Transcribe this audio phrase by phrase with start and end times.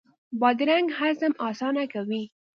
[0.39, 2.23] بادرنګ هضم اسانه کوي.